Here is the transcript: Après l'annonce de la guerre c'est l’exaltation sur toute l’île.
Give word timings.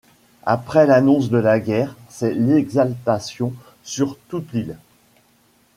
Après 0.47 0.87
l'annonce 0.87 1.29
de 1.29 1.37
la 1.37 1.59
guerre 1.59 1.95
c'est 2.09 2.33
l’exaltation 2.33 3.53
sur 3.83 4.17
toute 4.17 4.51
l’île. 4.51 4.77